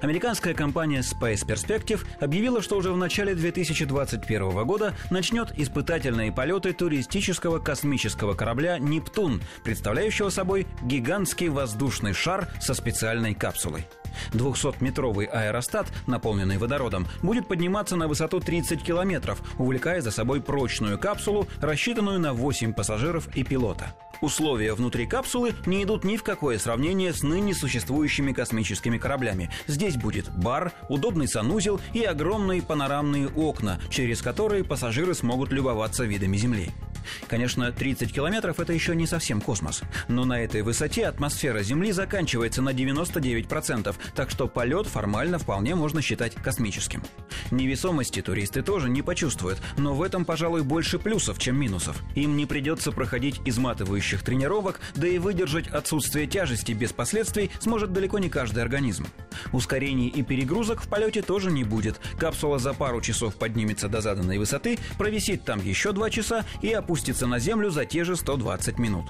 [0.00, 7.58] Американская компания Space Perspective объявила, что уже в начале 2021 года начнет испытательные полеты туристического
[7.58, 13.86] космического корабля «Нептун», представляющего собой гигантский воздушный шар со специальной капсулой.
[14.32, 21.46] 200-метровый аэростат, наполненный водородом, будет подниматься на высоту 30 километров, увлекая за собой прочную капсулу,
[21.60, 23.94] рассчитанную на 8 пассажиров и пилота.
[24.22, 29.50] Условия внутри капсулы не идут ни в какое сравнение с ныне существующими космическими кораблями.
[29.66, 36.36] Здесь будет бар, удобный санузел и огромные панорамные окна, через которые пассажиры смогут любоваться видами
[36.36, 36.70] Земли.
[37.28, 39.82] Конечно, 30 километров– это еще не совсем космос.
[40.08, 46.02] Но на этой высоте атмосфера Земли заканчивается на 99%, так что полет формально вполне можно
[46.02, 47.02] считать космическим.
[47.50, 52.00] Невесомости туристы тоже не почувствуют, но в этом, пожалуй, больше плюсов, чем минусов.
[52.14, 58.18] Им не придется проходить изматывающих тренировок, да и выдержать отсутствие тяжести без последствий сможет далеко
[58.18, 59.06] не каждый организм.
[59.52, 62.00] Ускорений и перегрузок в полете тоже не будет.
[62.18, 66.91] Капсула за пару часов поднимется до заданной высоты, провисит там еще два часа и опустится
[67.26, 69.06] на Землю за те же 120 минут.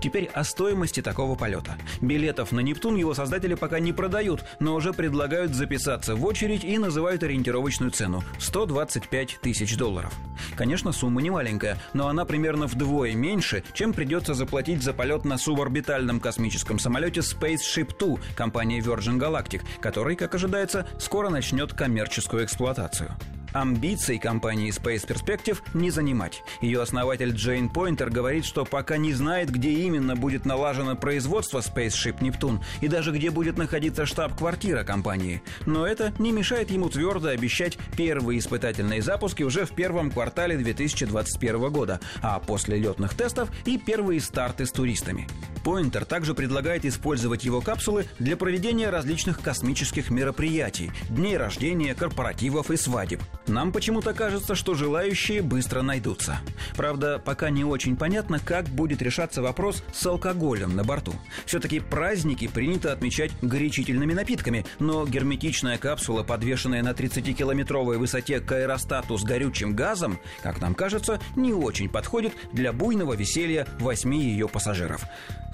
[0.00, 1.76] Теперь о стоимости такого полета.
[2.00, 6.78] Билетов на Нептун его создатели пока не продают, но уже предлагают записаться в очередь и
[6.78, 10.12] называют ориентировочную цену– 125 тысяч долларов.
[10.56, 15.38] Конечно, сумма не маленькая, но она примерно вдвое меньше, чем придется заплатить за полет на
[15.38, 23.16] суборбитальном космическом самолете Spaceship Two компании Virgin Galactic, который, как ожидается, скоро начнет коммерческую эксплуатацию.
[23.60, 26.42] Амбиций компании Space Perspective не занимать.
[26.60, 32.22] Ее основатель Джейн Пойнтер говорит, что пока не знает, где именно будет налажено производство Spaceship
[32.22, 35.42] Нептун и даже где будет находиться штаб-квартира компании.
[35.64, 41.72] Но это не мешает ему твердо обещать первые испытательные запуски уже в первом квартале 2021
[41.72, 45.26] года, а после летных тестов и первые старты с туристами.
[45.66, 52.76] Пойнтер также предлагает использовать его капсулы для проведения различных космических мероприятий, дней рождения, корпоративов и
[52.76, 53.20] свадеб.
[53.48, 56.38] Нам почему-то кажется, что желающие быстро найдутся.
[56.76, 61.14] Правда, пока не очень понятно, как будет решаться вопрос с алкоголем на борту.
[61.46, 69.18] Все-таки праздники принято отмечать горячительными напитками, но герметичная капсула, подвешенная на 30-километровой высоте к аэростату
[69.18, 75.02] с горючим газом, как нам кажется, не очень подходит для буйного веселья восьми ее пассажиров.